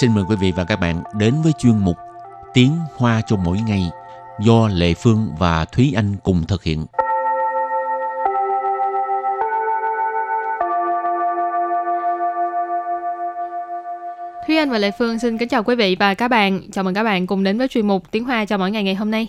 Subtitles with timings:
[0.00, 1.96] xin mời quý vị và các bạn đến với chuyên mục
[2.54, 3.90] Tiếng Hoa cho mỗi ngày
[4.40, 6.86] do Lệ Phương và Thúy Anh cùng thực hiện.
[14.46, 16.60] Thúy Anh và Lệ Phương xin kính chào quý vị và các bạn.
[16.72, 18.94] Chào mừng các bạn cùng đến với chuyên mục Tiếng Hoa cho mỗi ngày ngày
[18.94, 19.28] hôm nay.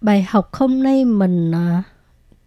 [0.00, 1.82] Bài học hôm nay mình à,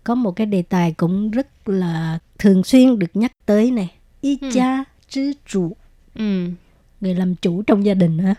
[0.03, 3.89] có một cái đề tài cũng rất là thường xuyên được nhắc tới này.
[4.21, 4.49] Y Ừ.
[4.53, 5.75] cha chứ chủ,
[6.15, 6.45] Ừ.
[7.01, 8.33] người làm chủ trong gia đình hả?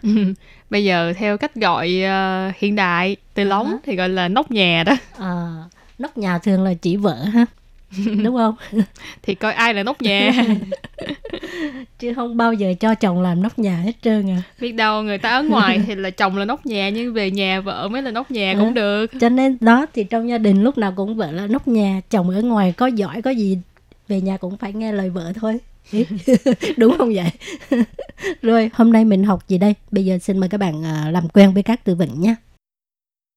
[0.70, 3.76] Bây giờ theo cách gọi ờ, hiện đại từ lóng hả?
[3.84, 4.96] thì gọi là nóc nhà đó.
[5.18, 5.64] À,
[5.98, 7.46] nóc nhà thường là chỉ vợ ha.
[8.24, 8.54] Đúng không?
[9.22, 10.32] Thì coi ai là nóc nhà.
[11.98, 14.42] Chứ không bao giờ cho chồng làm nóc nhà hết trơn à.
[14.60, 17.60] Biết đâu người ta ở ngoài thì là chồng là nóc nhà nhưng về nhà
[17.60, 18.74] vợ mới là nóc nhà cũng Hả?
[18.74, 19.10] được.
[19.20, 22.30] Cho nên đó thì trong gia đình lúc nào cũng vợ là nóc nhà, chồng
[22.30, 23.58] ở ngoài có giỏi có gì
[24.08, 25.58] về nhà cũng phải nghe lời vợ thôi.
[26.77, 27.31] Đúng không vậy?
[28.41, 29.73] Rồi, hôm nay mình học gì đây?
[29.91, 32.35] Bây giờ xin mời các bạn à, làm quen với các từ vựng nhé.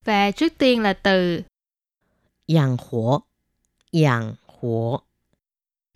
[0.05, 1.43] Và trước tiên là từ
[2.47, 3.21] 养活，
[3.93, 5.01] 养活，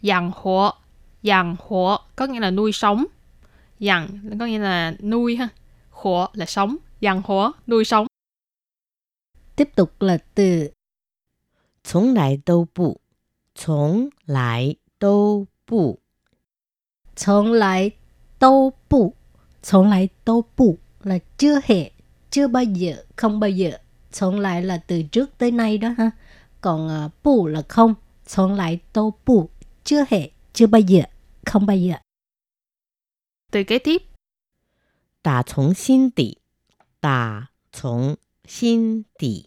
[0.03, 0.71] dặn hộ.
[1.23, 3.05] Dặn hộ có nghĩa là nuôi sống.
[3.79, 4.09] Dặn
[4.41, 5.49] có nghĩa là nuôi ha.
[5.91, 6.77] Hộ là sống.
[7.01, 8.07] Dặn hộ nuôi sống.
[9.57, 10.71] Tiếp tục là từ
[11.85, 13.01] 从来都不，
[13.55, 16.01] 从来都不，
[17.19, 17.93] 从来
[18.39, 19.17] 都不
[19.63, 21.91] 从来都不 là chưa hề
[22.31, 23.79] chưa bao giờ không bao giờ
[24.13, 26.11] 从来 là từ trước tới nay đó ha
[26.61, 27.95] còn uh, bu là không
[28.27, 29.51] 从来都不
[29.85, 31.03] chưa hề chưa bao giờ
[31.47, 31.95] không bao giờ
[33.53, 34.03] Từ kế tiếp
[35.23, 36.39] 打从心底，
[37.01, 38.17] 打从
[38.47, 39.47] 心底，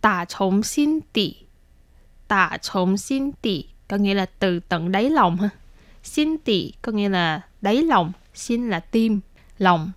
[0.00, 1.36] tả chống xin tỉ
[2.28, 5.50] tả chống xin tỉ có nghĩa là từ tận đáy lòng ha
[6.05, 9.19] Xin tỉ có nghĩa là đáy lòng, xin là tim,
[9.57, 9.91] lòng,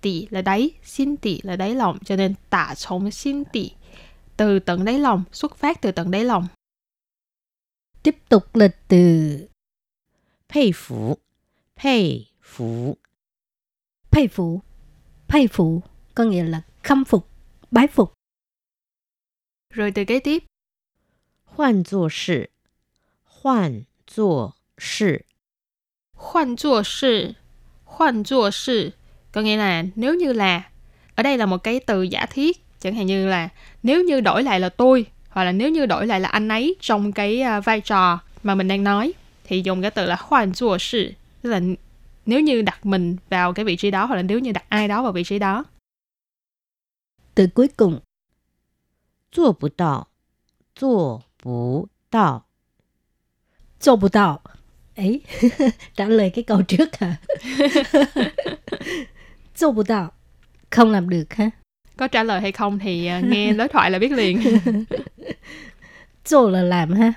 [0.00, 3.70] tỉ là đáy, xin tỉ là đáy lòng, cho nên tả chống xin tỉ
[4.36, 6.46] từ tận đáy lòng, xuất phát từ tận đáy lòng.
[8.02, 9.48] Tiếp tục là từ.
[10.48, 11.18] Phê phủ
[11.76, 12.96] Phê phủ
[14.10, 14.62] Phê phủ
[15.28, 15.82] Phê phủ
[16.14, 17.28] có nghĩa là khâm phục,
[17.70, 18.14] bái phục.
[19.74, 20.44] Rồi từ kế tiếp.
[21.44, 22.38] Hoàn zuo shi.
[23.24, 25.29] Hoàn zuo shi.
[26.19, 27.31] khoan chua sự
[27.85, 28.91] khoan chua sự
[29.31, 30.69] có nghĩa là nếu như là
[31.15, 33.49] ở đây là một cái từ giả thiết chẳng hạn như là
[33.83, 36.75] nếu như đổi lại là tôi hoặc là nếu như đổi lại là anh ấy
[36.79, 40.53] trong cái à, vai trò mà mình đang nói thì dùng cái từ là khoan
[40.53, 41.11] chua sự
[41.41, 41.59] tức là
[42.25, 44.87] nếu như đặt mình vào cái vị trí đó hoặc là nếu như đặt ai
[44.87, 45.63] đó vào vị trí đó
[47.35, 47.99] từ cuối cùng
[49.31, 50.07] 做不到，
[50.73, 52.45] 做不到，
[53.81, 54.41] 做不到
[54.96, 55.20] ấy
[55.96, 60.12] trả lời cái câu trước hả？Dù bù đạo
[60.70, 61.50] Không làm được ha
[61.96, 64.40] Có trả lời hay không thì à, nghe đối thoại là biết liền.
[66.26, 67.12] Dù là làm ha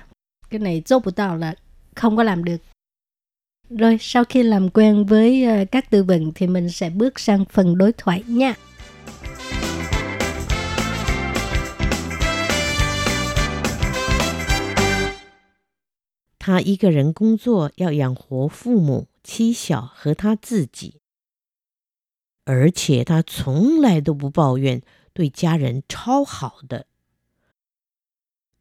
[0.50, 1.54] Cái này dù bù đạo là
[1.94, 2.56] không có làm được.
[3.70, 7.44] Rồi sau khi làm quen với à, các từ vựng thì mình sẽ bước sang
[7.44, 8.54] phần đối thoại nha
[16.43, 21.01] 他一个人工作要养活父母、妻小和他自己，
[22.45, 24.81] 而且他从来都不抱怨，
[25.13, 26.85] 对家人超好的。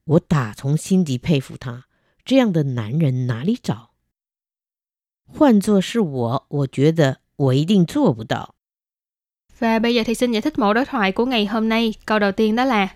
[0.04, 1.86] 我打从心底佩服他，
[2.24, 3.90] 这样的男人哪里找？
[5.26, 8.54] 换做是我，我觉得我一定做不到。
[9.58, 12.18] và bây giờ thì xin giải thích mẫu đối thoại của ngày hôm nay câu
[12.18, 12.88] đầu tiên đó là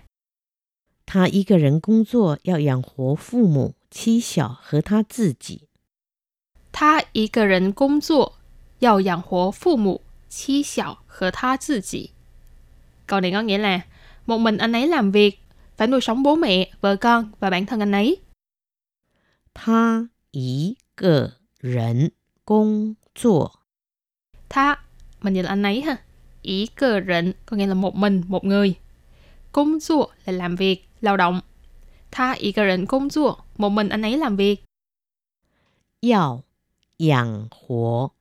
[1.05, 5.67] 他一个人工作要养活父母、 妻小和他自己。
[6.71, 8.33] 他一个人工作，
[8.79, 12.11] 要养活父母、妻小和他自己。
[13.05, 13.81] Câu này có nghĩa là
[14.25, 15.39] một mình anh ấy làm việc,
[15.77, 18.19] phải nuôi sống bố mẹ, vợ con và bản thân anh ấy.
[19.53, 22.11] 他一个人
[22.43, 23.59] 工作
[24.49, 24.79] Tha,
[25.21, 25.97] mình dịch là anh ấy ha.
[26.41, 28.75] Ý cơ rịnh có nghĩa là một mình, một người.
[29.51, 31.41] Công chua là làm việc, lao động.
[32.11, 34.63] Tha ý cơ rịnh công chua, một mình anh ấy làm việc.
[36.01, 36.43] 要
[36.97, 38.11] 养活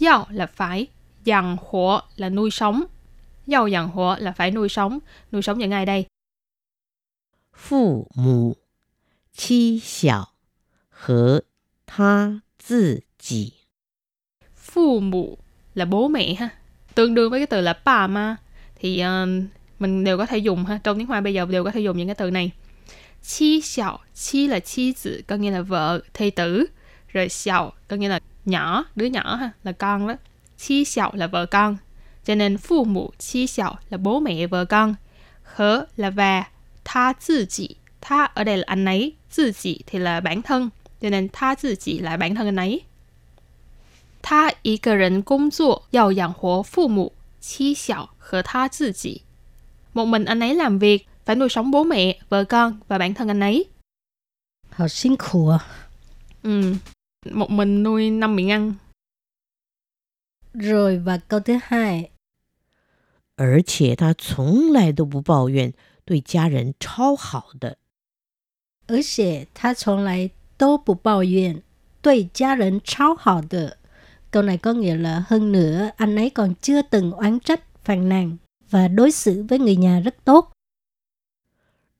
[0.00, 0.86] Yào là phải,
[1.24, 2.84] dằn hộ là nuôi sống.
[3.46, 4.98] Yào dằn hộ là phải nuôi sống.
[5.32, 6.06] Nuôi sống những ai đây?
[7.52, 8.56] 父母、
[9.32, 10.34] 妻小
[10.88, 11.44] 和
[11.86, 13.52] 他自己。
[14.56, 15.38] Phu mụ
[15.74, 16.48] là bố mẹ ha.
[16.94, 18.36] Tương đương với cái từ là bà ma.
[18.76, 19.26] Thì ờ,
[19.78, 20.80] mình đều có thể dùng ha.
[20.84, 22.50] Trong tiếng Hoa bây giờ đều có thể dùng những cái từ này.
[23.24, 26.66] Chi xiao, chi là chi tử, có nghĩa là vợ, thê tử.
[27.12, 30.14] Rồi xiao, có nghĩa là nhỏ, đứa nhỏ ha, là con đó.
[30.58, 31.76] chi xiao là vợ con.
[32.24, 34.94] Cho nên phụ mụ chi xiao là bố mẹ vợ con.
[35.42, 36.44] Hở là và,
[36.84, 37.76] tha tự chỉ.
[38.00, 40.70] Tha ở đây là anh ấy, tự chỉ thì là bản thân.
[41.02, 42.80] Cho nên tha tự chỉ là bản thân anh ấy.
[44.22, 49.22] 他一个人工作要养活父母、妻小和他自己。
[49.92, 53.28] Một mình anh ấy làm việc, phải nuôi sống bố mẹ, vợ con và bản thân
[53.28, 53.68] anh ấy.
[54.70, 55.66] Họ辛苦啊。
[56.42, 56.74] Ừ.
[57.30, 58.74] Một mình nuôi năm miệng ăn.
[60.54, 62.10] Rồi và câu thứ hai,
[63.36, 65.72] 而且他从来都不抱怨，
[66.04, 67.76] 对家人超好的。
[68.86, 71.62] 而且他从来都不抱怨，
[72.02, 73.76] 对家人超好的。
[74.30, 78.36] Câu này có nghĩa là hơn nữa anh ấy còn chưa từng oán trách, phàn nàn
[78.70, 80.52] và đối xử với người nhà rất tốt.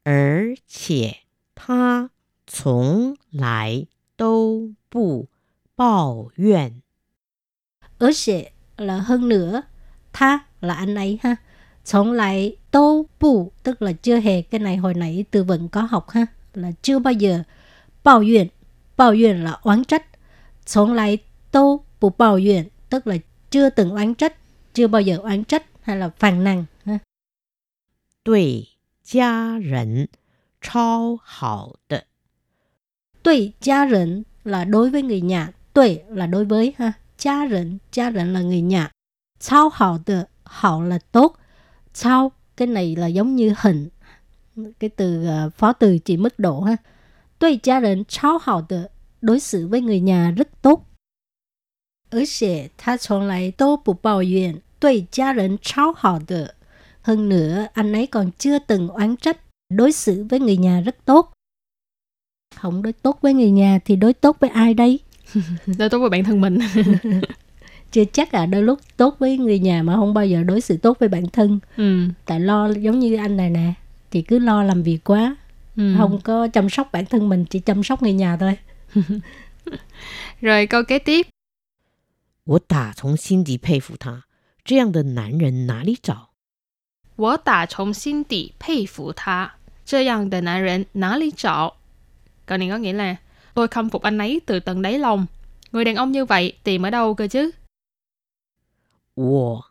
[0.05, 1.19] 而且
[1.55, 2.11] 他
[2.47, 3.87] 从来
[4.17, 5.29] 都不
[5.77, 6.83] 抱怨。
[7.99, 9.63] Ở sẽ là hơn nữa,
[10.13, 11.37] tha là anh ấy ha.
[11.85, 15.83] Sống lại tô bù tức là chưa hề cái này hồi nãy từ vựng có
[15.83, 17.43] học ha là chưa bao giờ
[18.05, 18.49] bao nguyện
[18.97, 20.07] bao nguyện là oán trách
[20.67, 21.19] sống lại
[21.51, 23.17] tô bù bao nguyện tức là
[23.51, 24.37] chưa từng oán trách
[24.75, 26.99] chưa bao giờ oán trách hay là phàn nàn ha.
[28.25, 28.67] 对
[29.05, 30.09] 家人
[30.61, 32.05] 超好的。
[33.23, 35.53] Tùy gia rịnh là đối với người nhà.
[35.73, 36.93] Tùy là đối với ha.
[37.19, 38.91] Gia rịnh, gia rịnh là người nhà.
[39.39, 41.37] Chao hảo de, hảo là tốt.
[41.93, 43.89] Chao, cái này là giống như hình.
[44.79, 46.77] Cái từ uh, phó từ chỉ mức độ ha.
[47.39, 48.83] Tùy gia rịnh chao hảo de,
[49.21, 50.87] đối xử với người nhà rất tốt.
[52.11, 56.57] Ở sẽ, ta 从来都不抱怨对家人超好的
[57.05, 59.37] hơn nữa, anh ấy còn chưa từng oán trách,
[59.69, 61.33] đối xử với người nhà rất tốt.
[62.57, 64.99] Không đối tốt với người nhà thì đối tốt với ai đây?
[65.79, 66.59] Đối tốt với bản thân mình.
[67.93, 70.77] Chưa chắc à, đôi lúc tốt với người nhà mà không bao giờ đối xử
[70.77, 71.61] tốt với bản thân.
[71.77, 72.05] ừ.
[72.25, 73.73] Tại lo giống như anh này nè,
[74.11, 75.37] thì cứ lo làm việc quá,
[75.77, 75.95] Ừ.
[75.99, 78.57] không có chăm sóc bản thân mình, chỉ chăm sóc người nhà thôi.
[80.41, 81.27] Rồi câu kế tiếp.
[82.45, 84.25] 我打从心底佩服他，
[84.65, 86.31] 这样的男人哪里找？
[87.17, 91.77] 我打从心底佩服他，这样的男人哪里找？
[92.47, 93.17] Câu này có nghĩa là
[93.55, 95.27] tôi khâm phục anh ấy từ tận đáy lòng.
[95.73, 97.53] Người đàn ông như vậy tìm ở đâu cơ chứ?
[99.15, 99.65] 我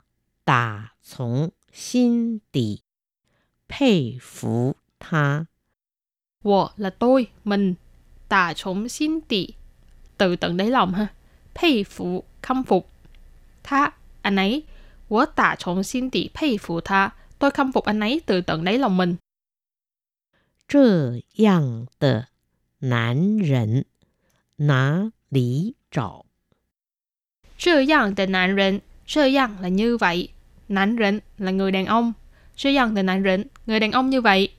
[0.43, 2.83] 打从心底
[3.67, 5.47] 佩服他。
[6.43, 7.75] Wo là tôi, mình.
[8.27, 9.47] Tà chống xin tỉ.
[10.17, 11.07] Từ tận đáy lòng ha.
[11.55, 12.89] Pei phụ, khâm phục.
[13.63, 13.91] Tha,
[14.21, 14.63] anh ấy.
[15.09, 17.11] Wo tà chống xin tỉ pei phụ tha.
[17.39, 19.15] Tôi khâm phục anh ấy từ tận đáy lòng mình.
[20.67, 22.27] 这样的
[22.79, 23.85] 男人
[24.57, 26.25] 哪里找？
[27.57, 30.29] 这样的男人，这样 là như vậy.
[30.67, 32.13] Nạn rịnh là người đàn ông.
[32.55, 34.49] 这样的男人, người đàn ông như vậy.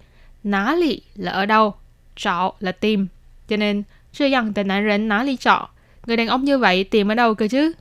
[0.42, 1.74] Ná lì là ở đâu.
[2.16, 3.08] Trọ là tìm.
[3.48, 5.70] Cho nên, 这样的男人哪里找?
[6.06, 7.72] Người đàn ông như vậy tìm ở đâu cơ chứ?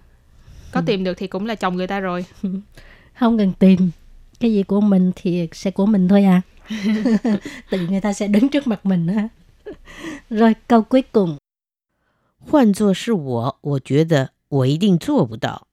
[0.72, 2.26] Có tìm được thì cũng là chồng người ta rồi.
[3.20, 3.92] Không cần tìm.
[4.40, 6.42] Cái gì của mình thì sẽ của mình thôi à.
[7.70, 9.30] Tự người ta sẽ đứng trước mặt mình ha.
[10.30, 11.38] Rồi câu cuối cùng.
[12.52, 15.68] 换作是我，我觉得我一定做不到。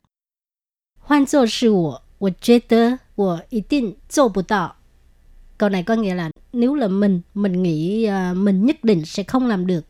[0.98, 4.76] 换作是我，我觉得我一定做不到。
[5.58, 9.46] Câu này có nghĩa là nếu là mình, mình nghĩ à, mình nhất định sẽ không
[9.46, 9.84] làm được.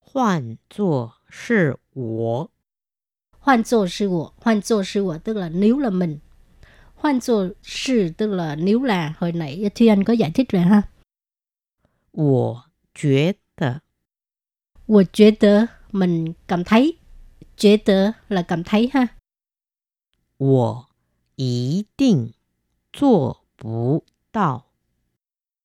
[0.00, 2.50] 换作是我，
[3.40, 6.18] 换作是我，换作是我 tức là nếu là mình.
[7.02, 10.82] 换作是 tức là nếu là hồi nãy Thúy Anh có giải thích rồi ha.
[12.12, 12.64] 我
[12.94, 13.80] 觉得
[14.86, 16.98] Tôi觉得 mình cảm thấy.
[17.56, 19.08] 觉得 là cảm thấy ha.
[20.38, 20.86] 我
[21.36, 22.32] 一定
[22.92, 24.66] 做不到。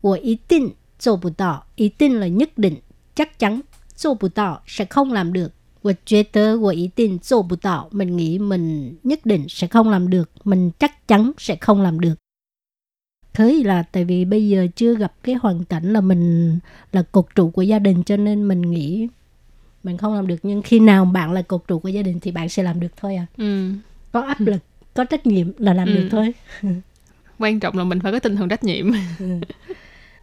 [0.02, 1.68] Tôi ý định 做不到.
[1.76, 2.82] Ý định là nhất định,
[3.16, 3.62] chắc chắn.
[3.96, 5.54] 做不到 sẽ không làm được.
[5.82, 7.90] 我觉得我一定做不到.
[7.92, 10.32] Mình nghĩ mình nhất định sẽ không làm được.
[10.44, 12.14] Mình chắc chắn sẽ không làm được.
[13.34, 16.60] Thế là tại vì bây giờ chưa gặp cái hoàn cảnh là mình
[16.92, 19.08] là cột trụ của gia đình cho nên mình nghĩ
[19.84, 22.32] mình không làm được nhưng khi nào bạn là cột trụ của gia đình thì
[22.32, 23.26] bạn sẽ làm được thôi à.
[23.38, 23.72] Ừ.
[24.12, 24.58] Có áp lực,
[24.94, 25.94] có trách nhiệm là làm Ừ.
[25.94, 26.34] được thôi.
[27.40, 28.92] Quan trọng là mình phải có tinh thần trách nhiệm.